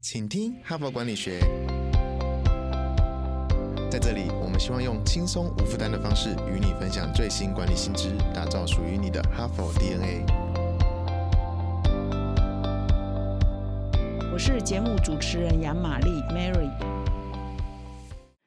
[0.00, 1.40] 请听哈佛管理学。
[3.90, 10.24] 在这里，我们希望用轻松无负担的方式与你分享最新管理新知，打造属于你的哈佛 DNA。
[14.32, 16.70] 我是节目主持人杨玛丽 Mary。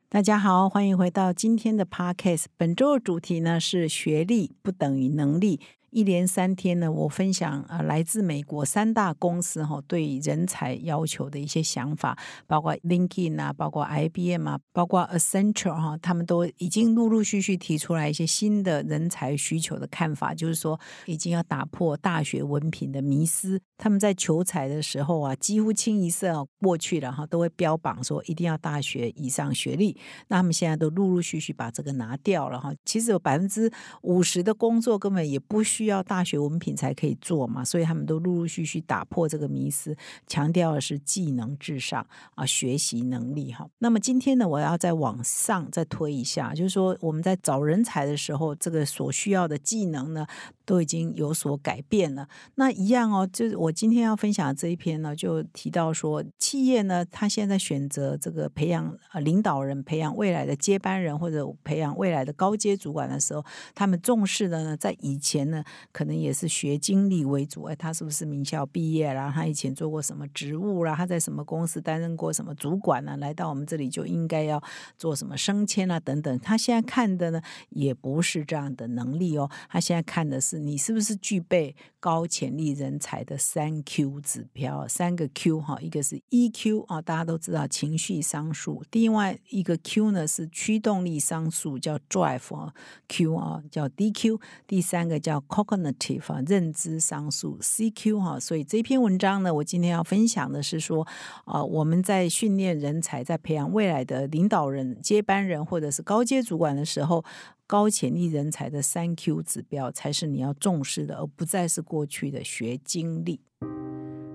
[0.07, 2.45] 大家好，欢迎回到今天的 Podcast。
[2.55, 5.59] 本周的主题呢是学历不等于能力。
[5.91, 12.17] 一连三天呢，我分享啊，来自美国三大公司哈对人才要求的一些想法，
[12.47, 23.59] 包括 LinkedIn 啊，包括 IBM 啊，包括 Accenture 哈，他们都已经陆陆续续提出来一些新的人才需求的看法，就是说已经要打破大学文凭的迷思。
[23.77, 29.97] 他们在求才的时候啊，几乎清一色过去了哈，都会标榜说一定要大学以上学历。
[30.29, 32.73] 那他们现在都陆陆续续把这个拿掉了哈。
[32.85, 33.69] 其实有百分之
[34.03, 35.80] 五十的工作根本也不需。
[35.81, 43.67] 需要大学文凭才可以做嘛，所以他们都陆陆续续打破这个迷思，强调的是技能至上啊，学习能力哈。
[43.79, 50.27] 那么今天呢，我要再往上再推一下，就是说我们在找人才的时候，这个所需要的技能呢，
[50.63, 52.27] 都已经有所改变了。
[52.53, 63.43] 那一样哦，就是我今天要分享的这一篇呢，就提到说，企业呢，他现在选择这个培养呃领导人、培养未来的接班人或者培养未来的高阶主管的时候，
[63.73, 65.63] 他们重视的呢，在以前呢。
[65.91, 69.31] 可能也是学经历为主，哎，他是不是名校毕业啦？
[69.33, 70.95] 他以前做过什么职务啦？
[70.95, 73.17] 他在什么公司担任过什么主管呢？
[73.17, 74.61] 来到我们这里就应该要
[74.97, 76.39] 做什么升迁啊等等。
[76.39, 79.49] 他现在看的呢，也不是这样的能力哦。
[79.69, 92.71] 他现在看的是你是不是具备高潜力人才的三 Q 指标，三个 Q 哈，一个是 EQ 啊，大家都知道情绪商数；另外一个 Q 呢是驱动力商数，叫 Drive
[93.07, 101.07] Q 啊，叫 DQ；第三个叫 cognitive 啊，认知商数 CQ 哈，所以这篇文章呢，我今天要分享的是说，
[101.45, 107.23] 啊，我们在训练人才，在培养未来的领导人、接班人或者是高阶主管的时候，
[107.67, 113.39] 高潜力人才的三 Q 指标才是你要重视的，而不再是过去的学经历。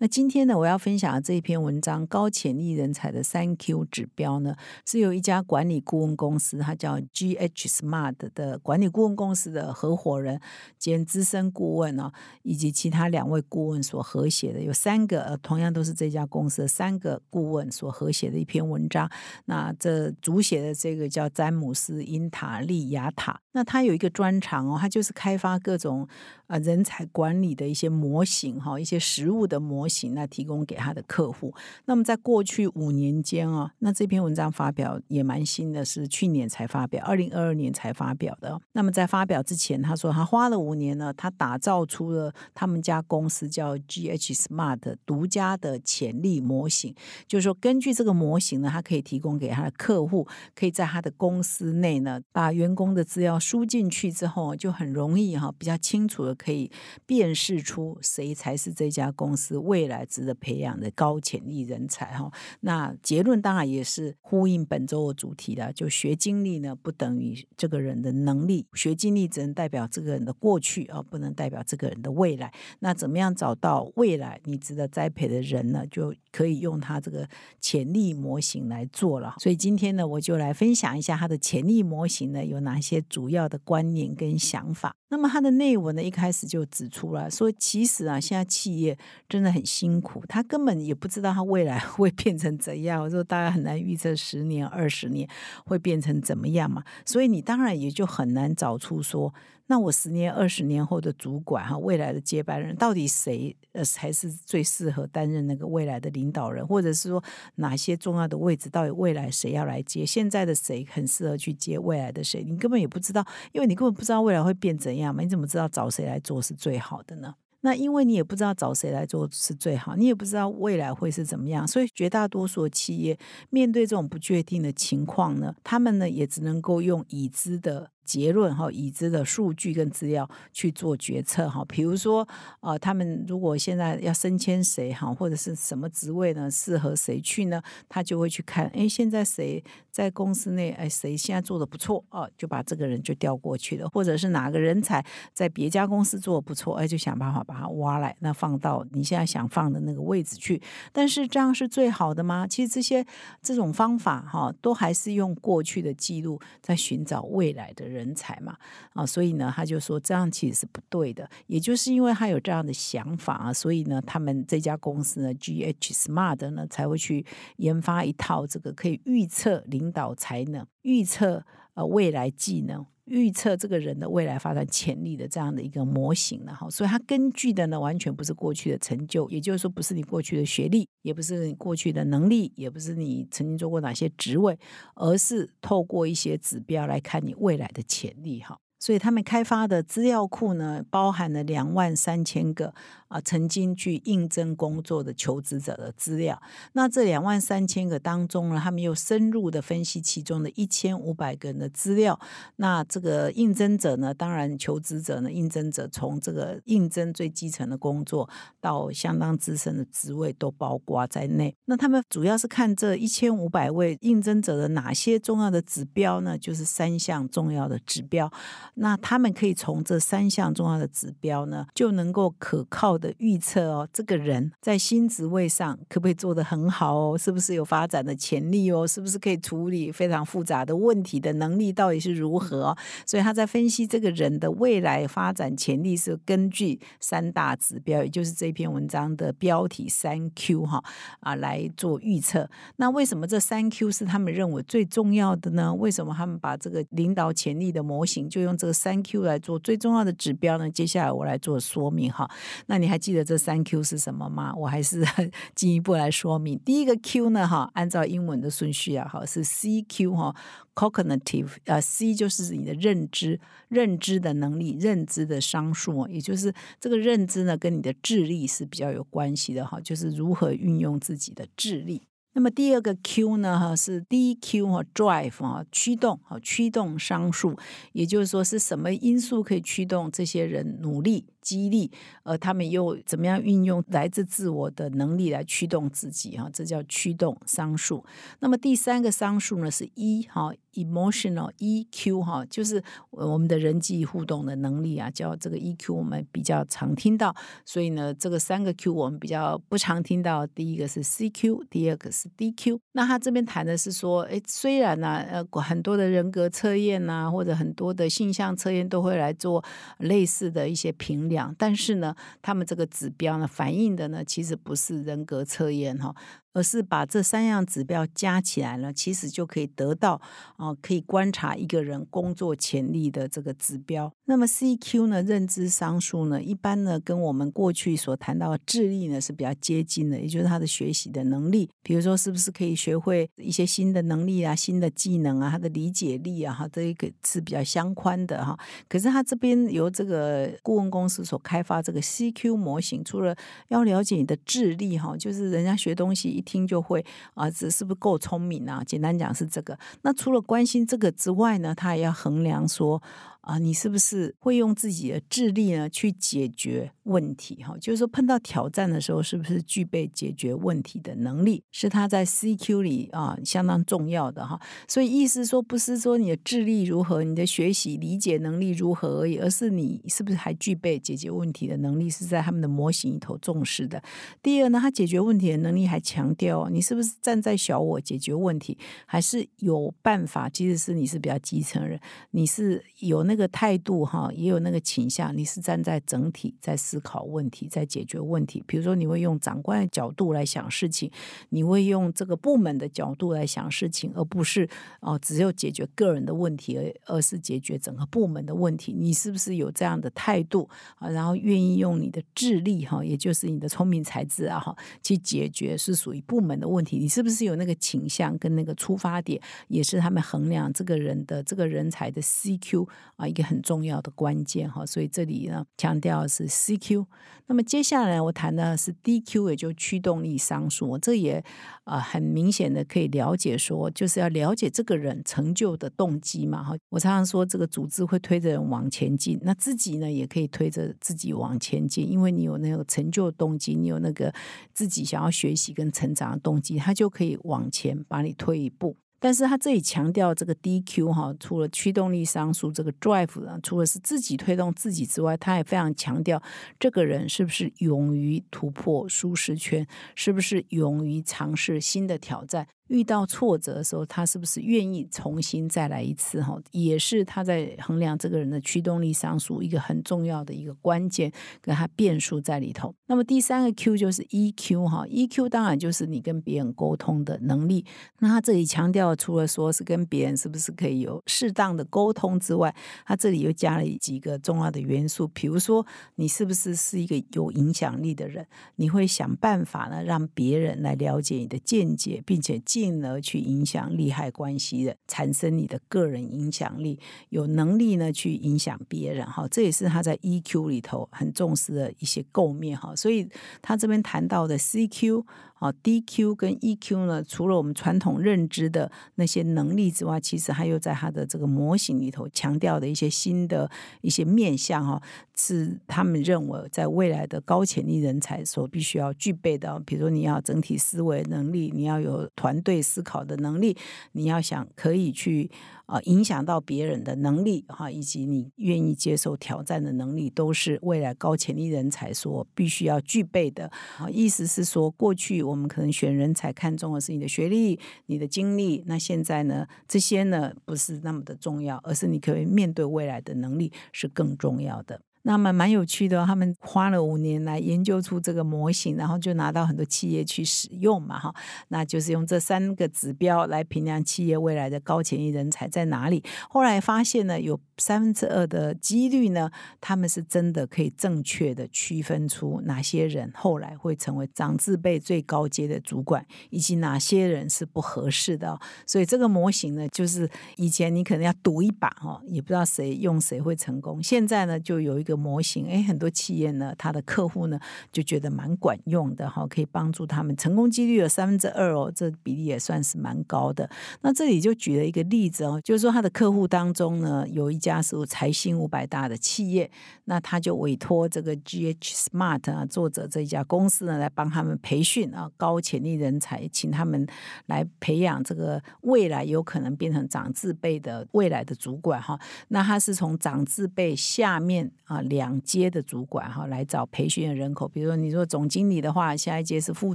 [0.00, 4.54] 那今天呢，我要分享的这一篇文章《高潜力人才的三 Q 指标》呢，
[4.86, 10.40] 是由一家管理顾问公司，它叫 GH Smart 的管理顾问公司的合伙人
[10.78, 12.12] 兼资深顾问啊，
[12.44, 19.10] 以及其他两位顾问所合写的，有三个呃，同样都是这家公司的三个顾问所合写的一篇文章。
[19.46, 26.06] 那这主写的这个叫詹姆斯·因塔利亚塔，那他有一个专长哦，他就是开发各种
[26.46, 29.87] 啊人才管理的一些模型哈，一些实物的模。
[30.14, 31.54] 那提供给他的客户。
[31.86, 38.60] 那么在过去五年间啊，那这篇文章发表也蛮新的，是去年才发表，二零二二年才发表的。
[38.72, 46.94] 那么在发表之前，他说他花了五年呢，他打造出了他们家公司叫 GH Smart 独家的潜力模型。
[47.26, 56.70] 就是说，根据这个模型呢，他可以提供给他的客户，可以在他的公司内呢，把员工的资料输进去之后，就很容易哈，比较清楚的可以
[57.06, 59.77] 辨识出谁才是这家公司为。
[59.78, 62.28] 未来值得培养的高潜力人才哈，
[62.62, 72.52] 那结论当然也是呼应本周的主题的，就学经历呢不等于这个人的能力，学经历只能代表这个人的过去啊，不能代表这个人的未来。
[72.80, 75.86] 那怎么样找到未来你值得栽培的人呢？
[75.86, 77.28] 就可以用他这个
[77.60, 79.36] 潜力模型来做了。
[79.38, 84.92] 所以今天呢，我就来分享一下他的潜力模型呢有哪些主要的观念跟想法。
[85.10, 88.98] 那么他的内文呢一开始就指出了说，其实啊，现在企业
[89.28, 89.67] 真的很。
[89.68, 93.02] 辛苦，他根本也不知道他未来 会变成怎样。
[93.02, 95.28] 我说大家很难预测十年、二十年
[95.66, 99.34] 会变成怎么样嘛，所以你当然也就很难找出说。
[99.70, 107.22] 那我十年、二十年后的主管哈，未来的接班人到底谁呃才是最适合担任那个未来的领导人，或者是说
[107.56, 110.06] 哪些重要的位置，到底未来谁要来接？
[110.06, 112.42] 现在的谁很适合去接未来的谁？
[112.42, 113.22] 你根本也不知道，
[113.52, 117.34] 因为你根本不知道未来会变怎样嘛，你怎么知道找谁来做是最好的呢？
[117.60, 123.18] 那因为你也不知道找谁来做是最好，你也不知道未来会是怎么样，所以绝大多数企业
[123.50, 127.90] 面对这种不确定的情况呢，他们呢也只能够用已知的。
[128.08, 131.62] 结论哈，已知的数据跟资料去做决策哈。
[131.68, 132.26] 比如说，
[132.60, 137.62] 呃，他们如果现在要升迁谁哈，或者是什么职位呢，适合谁去呢？
[137.86, 143.86] 他就会去看，哎，现在谁在公司内，哎，谁现在做的不错哦，就把这个人就调过去了。
[143.90, 145.04] 或者是哪个人才
[145.34, 150.62] 在别家公司做的不错，哎，就想办法把他挖来，那放到你现在想放的那个位置去。
[150.92, 152.46] 但是这样是最好的吗？
[152.46, 153.04] 其实这些
[153.42, 157.97] 这种方法哈，都还是用过去的记录在寻找未来的人。
[157.98, 158.56] 人才嘛，
[158.94, 161.28] 啊，所以呢，他就说这样其实是不对的。
[161.48, 171.44] 也就是因为他有这样的想法啊，所以呢，他们这家公司呢，G H Smart 呢，才会去研发一套这个可以预测领导才能、预测
[171.78, 172.84] 呃未来技能。
[173.04, 184.58] 预测这个人的未来发展潜力的这样的一个模型了哈，所以它根据的呢完全不是过去的成就，也就是说不是你过去的学历，也不是你过去的能力，也不是你曾经做过哪些职位，
[184.94, 188.58] 而是透过一些指标来看你未来的潜力哈。
[188.78, 192.74] 所以他们开发的资料库呢，包含了两万三千个。
[193.08, 196.38] 啊，曾经去应征工作的求职者的资料，
[196.74, 202.20] 那这两万三千个当中呢，他们又深入的分析其中的一千五百个人的资料。
[202.56, 208.28] 那这个应征者呢，当然求职者呢，应征者从这个应征最基层的工作
[208.60, 211.56] 到相当资深的职位都包括在内。
[211.64, 216.36] 那他们主要是看这一千五百位应征者的哪些重要的指标呢？
[216.36, 218.30] 就是三项重要的指标。
[218.78, 222.98] 那他们可以从这三项重要的指标呢，就能够可靠。
[222.98, 227.16] 的预测哦，这个人在新职位上可不可以做得很好哦？
[227.16, 228.84] 是不是有发展的潜力哦？
[228.84, 232.76] 是不是可以处理非常复杂的问题的能力到底是如何？
[233.06, 240.82] 所以他在分析这个人的未来发展潜力是根据三大指标，也就是这篇文章的标题三 Q 哈
[241.20, 242.50] 啊来做预测。
[242.76, 245.72] 那为什么这三 Q 是他们认为最重要的呢？
[245.72, 250.68] 为什么他们把这个领导潜力的模型就用这个三 Q 来做最重要的指标呢？
[250.68, 252.28] 接下来我来做说明哈。
[252.66, 252.88] 那你。
[252.88, 254.50] 还记得这三 Q 是什么吗？
[254.56, 255.04] 我还是
[255.54, 256.58] 进一步来说明。
[256.64, 260.34] 第一个 Q 呢，哈，按照英文的顺序啊，哈，是 CQ 哈
[260.74, 272.07] ，cognitive，呃，C 就是你的认知、认知的能力、认知的商数，也就是这个认知呢，跟你的智力是比较有关系的哈，就是如何运用自己的智力。
[272.38, 277.58] 那么第二个 Q 呢，哈，是 DQ 哈，drive 哈，驱动哈，驱动商数，
[277.90, 281.26] 也就是说是什么因素可以驱动这些人努力？
[281.48, 281.90] 激励，
[282.24, 286.36] 而他们又怎么样运用来自自我的能力来驱动自己？
[286.36, 288.04] 哈，这叫驱动商数。
[288.40, 297.34] 那么第三个商数呢是 E 哈，emotional EQ 哈，就是我们的人际互动的能力啊，叫这个 EQ，我们比较常听到。
[297.64, 300.46] 所以呢，这个三个 Q 我们比较不常听到。
[300.48, 302.78] 第一个是 CQ，第二个是 DQ。
[302.92, 309.64] 那他这边谈的是说，哎，虽然呢，呃，很多的人格测验呐，或者很多的性向测验都会来做
[309.98, 311.37] 类似的一些评量。
[311.58, 316.14] 但是呢，他们这个指标呢，反映的呢，其实不是人格测验哈。
[316.58, 320.20] 而是把这三样指标加起来呢，其实就可以得到
[320.56, 324.12] 啊，可以观察一个人工作潜力的这个指标。
[324.24, 338.58] 那么 CQ 呢，认知商数呢，一般呢跟我们过去所谈到的智力呢是比较接近的，也就是他的学习的能力，比如说是不是可以学会一些新的能力啊、新的技能啊，他的理解力啊，哈，这一个是比较相关的哈。
[338.88, 343.36] 可是他这边由这个顾问公司所开发这个 CQ 模型，除了
[343.68, 346.47] 要了解你的智力哈，就是人家学东西一。
[346.48, 348.82] 听就会啊，这是不是够聪明啊？
[348.84, 349.78] 简单讲是这个。
[350.02, 353.02] 那除了关心这个之外呢，他也要衡量说。
[353.48, 357.64] 啊，你是不是会用自己的智力呢去解决问题？
[357.64, 361.64] 哈，就是说碰到挑战的时候，是不是具备解决问题的能力？
[361.70, 364.60] 是他在 CQ 里啊相当重要的哈。
[364.86, 372.10] 所以意思说，不是说你的智力如何，你的学习理解能力如何而已，而是你是不是还具备解决问题的能力？
[372.10, 374.02] 是在他们的模型里头重视的。
[374.42, 378.76] 第二呢，他解决问题的能力还强调你是不是站在小我解决问题，
[379.06, 380.50] 还是有办法？
[380.50, 381.98] 即使是你是比较基层人，
[382.32, 383.37] 你是有那。
[383.37, 388.62] 个个态度哈，也有那个倾向，你是站在整体在思考问题，在解决问题。
[388.66, 391.10] 比如说，你会用长官的角度来想事情，
[391.50, 394.68] 你会用这个部门的角度来想事情，而不是
[395.00, 398.92] 哦，只有解决个人的问题，而而是解决整个部门的问题。
[398.92, 401.08] 你是不是有这样的态度啊？
[401.08, 406.98] 然后愿意用你的智力哈，也就是你的聪明才智啊哈，去解决是属于部门的问题。
[406.98, 414.86] 你是不是有那个倾向跟那个出发点，也是他们衡量这个人的这个人才的 CQ 啊一个很重要的关键哈。
[414.86, 417.04] 所以这里呢强调是 CQ。
[417.50, 420.98] 那么接下来我谈的是 DQ，也就驱动力商数。
[420.98, 421.42] 这也
[421.84, 426.76] 啊很明显的可以了解说，就是要了解这个人成就的动机嘛哈。
[426.90, 434.30] 我常常说，这个组织会推着人往前进，那自己呢也可以推着自己往前进，因为你有那个成就动机，你有那个
[434.74, 438.98] 自己想要学习跟成长的动机，他就可以往前把你推一步。
[439.20, 446.40] 但是他这里强调这个 DQ 哈，除了驱动力商数这个 drive 呢，除了是自己推动自己之外，他也非常强调
[446.78, 452.66] 这个人是不是勇于突破舒适圈，是不是勇于尝试新的挑战。
[452.88, 456.42] 遇到挫折的时候，他是不是愿意重新再来一次？
[456.42, 462.94] 哈，也是他在衡量这个人的驱动力上属一个很重要的一个关键，跟他变数在里头。
[463.06, 467.84] 那么第三个 Q 就是 EQ 哈，EQ 当然就是你跟别人沟通的能力。
[468.20, 478.46] 那他这里强调，除了说是跟别人是不是可以有适当的沟通之外，他这里又加了几个重要的元素，比如说你是不是是一个有影响力的人？
[478.76, 482.62] 你会想办法呢，让别人来了解你的见解，并且。
[482.78, 486.98] 进而去影响利害关系的，产生你的个人影响力，
[487.30, 493.28] 有能力呢去影响别人哈，这也是他在 EQ 里头很重视的一些构面哈，所以
[493.60, 495.24] 他这边谈到的 CQ。
[495.58, 505.02] 啊，DQ 跟 EQ 呢，除了我们传统认知的那些能力之外，其实还有在它的这个模型里头强调的一些新的一些面向哈，
[505.36, 509.78] 是他们认为在未来的高潜力人才所必须要具备的。
[509.80, 513.76] 比如说，你要整体思维能力，你要有团队思考的能力，
[514.12, 515.50] 你要想可以去。
[515.88, 523.70] 啊，影响到别人的能力哈，以及你愿意接受挑战的能力，都是未来高潜力人才所必须要具备的。
[523.96, 535.00] 啊，意思是说，过去我们可能选人才看重的是你的学历、你的经历，那现在呢，这些呢不是那么的重要，而是你可以面对未来的能力是更重要的。
[535.22, 541.34] 那么蛮有趣的，他们花了五年来研究出这个模型，然后就拿到很多企业去使用嘛，哈，
[541.68, 546.22] 那就是用这三个指标来评量企业未来的高潜力人才在哪里。
[546.48, 558.58] 后来发现呢，有三分之二的几率呢，他们是真的可以正确的区分出哪些人后来会成为长字辈最高阶的主管，以及哪些人是不合适的。
[558.86, 564.02] 所以这个模型呢，就是以前你可能要赌一把哈，也不知道谁用谁会成功。
[564.02, 565.18] 现在呢，就有一个。
[565.18, 567.58] 模型哎，很多企业呢，他的客户呢
[567.90, 573.68] 就觉得蛮管用的哈，可以帮助他们成功几率有三分之二哦，这比例也算是蛮高的。
[574.02, 579.68] 那这里就举了一个例子哦，就是说他的客户当中呢，有一家是财新五百大的企业，
[580.04, 587.04] 那他就委托这个 G H Smart 啊，作者这一家公司呢来帮他们培训啊高潜力人才，请他们
[587.46, 592.16] 来培养这个未来有可能变成长字辈的未来的主管哈。
[592.48, 594.97] 那他是从长字辈下面啊。
[595.02, 599.94] 两阶的主管哈来找培训的人口，比如说你说总经理的话，下一阶是副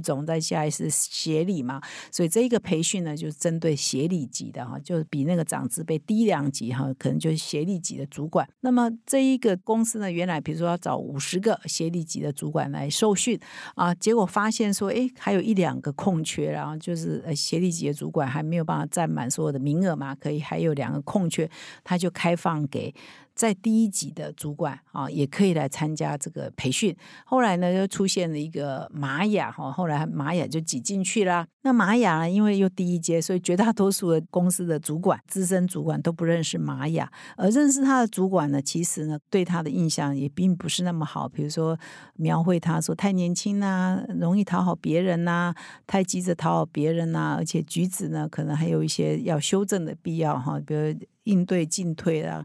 [0.00, 1.80] 总，再下一是协理嘛，
[2.10, 8.48] 所以这一个培训呢，就是针对协理级的哈，就是比那个长资辈低两级哈，可能就是协理级的主管。
[8.60, 13.38] 那么这一个公司呢，原来比如说要找五十个协理级的主管来受训
[13.74, 21.48] 啊，结果发现说，哎，还有一两个空缺，然后就是呃协理级的主管还没有办法占满所有的名额嘛，可以还有两个空缺，
[21.82, 22.94] 他就开放给。
[23.34, 26.96] 在第一级的主管啊，也可以来参加这个培训。
[27.24, 31.46] 后来呢，又出现了一个玛雅哈，后来玛雅就挤进去啦。
[31.62, 41.28] 那玛雅呢，因为又第一阶，所以绝大多数的公司的主管、资深主管都不认识玛雅，而认识他的主管呢，其实呢，对他的印象也并不是那么好。
[41.28, 41.76] 比如说，
[42.14, 45.54] 描绘他说太年轻呐，容易讨好别人呐，
[45.86, 52.44] 太急着讨好别人呐，而且举止呢，可能还有一些要修正的必要哈，比如应对进退啊。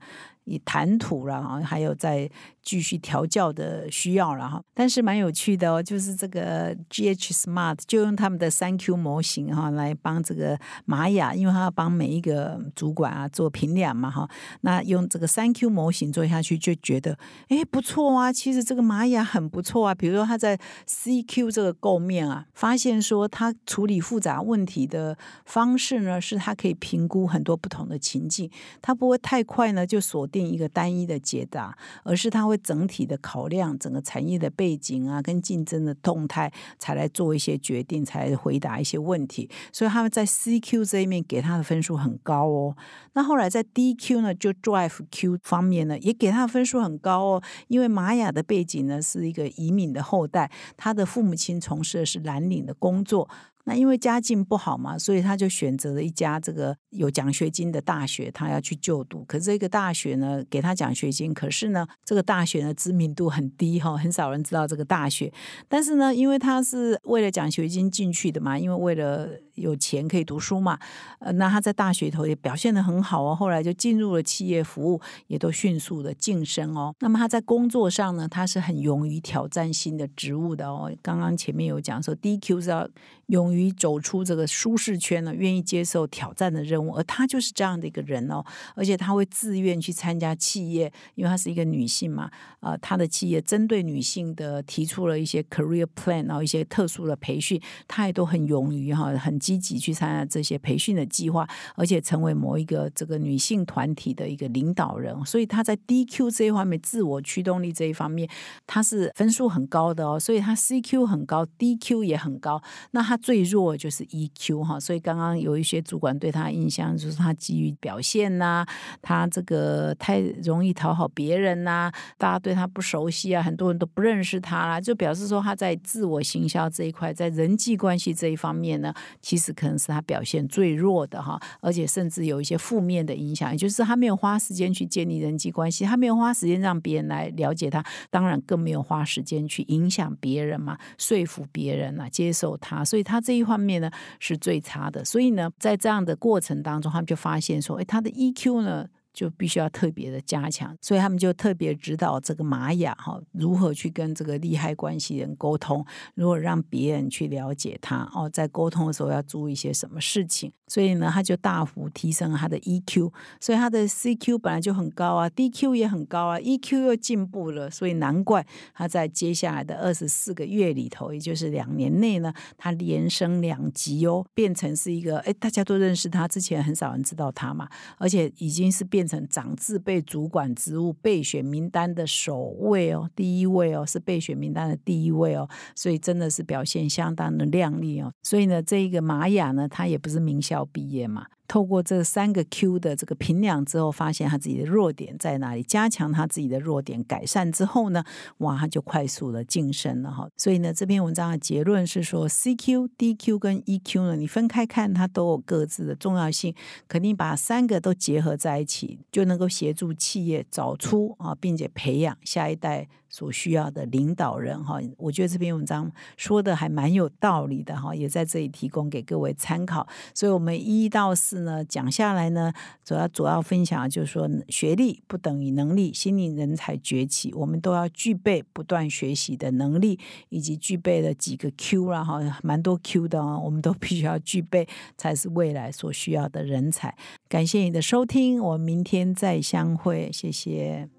[0.49, 2.27] 以谈吐了哈，还有在
[2.63, 4.59] 继续调教的需要了哈。
[4.73, 14.27] 但是蛮有趣的哦，就是这个 G H Smart 就用他们的三 Q 模型哈来帮这个玛雅，因为他要帮每一个主管啊做评量嘛哈。
[14.61, 17.15] 那用这个三 Q 模型做下去，就觉得
[17.49, 18.33] 哎不错啊。
[18.33, 19.93] 其实这个玛雅很不错啊。
[19.93, 25.15] 比如说他在 C Q 这个构面啊，发现说他处理复杂问题的
[25.45, 28.49] 方式呢，是他可以评估很多不同的情境，
[28.81, 30.38] 他不会太快呢就锁定。
[30.39, 39.49] 定一个单一的解答，而是他会整体的考量整个产业的背景啊，跟竞争的动态，才来做一些决定，才回答一些问题。
[39.73, 42.77] 所以他们在 CQ 这一面给他的分数很高哦。
[43.13, 47.43] 那后来在 DQ 呢，就 Drive Q 方面呢，也给他的分数很高哦。
[47.67, 53.29] 因为玛雅的背景呢是一个移民的后代，他的父母亲从事的是蓝领的工作。
[53.69, 59.23] 那因为家境不好嘛，所以他就选择了一家这个有奖学金的大学，他要去就读。
[59.25, 65.31] 可是这个大学呢，给他奖学金，可是呢，这个大学呢知名度很低哈，很少人知道这个大学。
[65.67, 69.29] 但是呢，因为他是为了奖学金进去的嘛，因为为了
[69.59, 70.79] 有钱可以读书嘛，
[71.19, 76.95] 呃，那他在大学头也表现的很好哦，后来就进入了企业服务，也都迅速的晋升哦。
[77.01, 80.91] 那么他在工作上呢，他是很勇于挑战新的职务的哦。
[81.01, 82.87] 刚刚前面有讲说，DQ 是要
[83.27, 88.43] 勇于走出这个舒适圈呢，愿意接受挑战的任务，而他就是这样的一个人哦。
[88.75, 99.37] 而且他会自愿去参加企业，因为她是一个女性嘛，呃，他的企业针对女性的提出了一些 career plan，然后一些特殊的培训，他也都很勇于哈，很。
[99.49, 108.29] 积极去参加这些培训的计划，而且成为某一个这个女性团体的一个领导人，所以她在 DQ 这一方面，自我驱动力这一方面，
[108.67, 110.19] 她是分数很高的哦。
[110.19, 112.61] 所以她 CQ 很高，DQ 也很高。
[112.91, 114.79] 那她最弱就是 EQ 哈。
[114.79, 118.63] 所以刚刚有一些主管对她印象就是她急于表现呐，
[119.01, 145.05] 她这个太容易讨好别人呐，大家对她不熟悉啊，很多人都不认识她啦，就表示说她在自我行销这一块，在人际关系这一方面呢，其是可能是他表现最弱的哈，而且甚至有一些负面的影响，也就是他没有花时间去建立人际关系，他没有花时间让别人来了解他，当然更没有花时间去影响别人嘛，说服别人啊，接受他，所以他这一方面呢是最差的。
[145.05, 148.87] 所以呢，在这样的过程当中，他们就发现说，哎，他的 EQ 呢？
[149.13, 155.85] 就必须要特别的加强，所以他们就特别指导这个玛雅哈，如何去跟这个利害关系人沟通，
[156.15, 160.53] 如果让别人去了解他哦，在沟通的时候要注意一些什么事情。
[160.69, 163.11] 所以呢，他就大幅提升他的 EQ，
[163.41, 179.09] 所以他的 CQ 本来就很高啊，DQ 也很高啊，EQ 又进步了，所以难怪他在接下来的二十四个月里头，也就是两年内呢，他连升两级哦，变成是一个哎，大家都认识他，之前很少人知道他嘛，而且已经是变。
[179.09, 188.13] 成长自备主管职务备选名单的首位哦，第一位哦，是备选名单的第一位哦，所以真的是表现相当的亮丽哦。
[188.21, 191.25] 所以呢，这一个玛雅呢，他也不是名校要毕业嘛。
[191.47, 198.03] 透过这三个 Q 的这个评量之后，发现他自己的弱点在哪里，加强他自己的弱点，改善之后呢，
[198.37, 200.29] 哇，他就快速的晋升了哈。
[200.37, 206.53] 所以呢，这篇文章的结论是说，CQ、DQ 跟 EQ 呢，你分开看，它都有各自的重要性，
[206.87, 212.87] 肯定把三个都结合在一起，就能够协助企业找出啊，并且培养下一代。
[213.09, 219.87] 所需要的领导人哈，我觉得这篇文章说的还蛮有道理的哈，也在这里提供给各位参考。
[220.13, 222.53] 所以，我们一到四呢讲下来呢，
[222.85, 234.67] 主要主要分享就是说，学历不等于能力，心灵人才崛起，我们都要具备不断学习的能力，以及具备了几个 Q 了哈，蛮多 Q 的哦，我们都必须要具备，
[234.97, 236.95] 才是未来所需要的人才。
[237.27, 240.98] 感谢你的收听，我们明天再相会，谢谢。